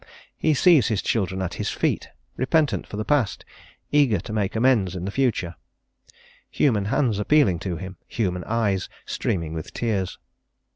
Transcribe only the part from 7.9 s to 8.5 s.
human